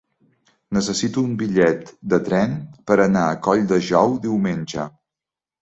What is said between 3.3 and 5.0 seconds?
a Colldejou diumenge.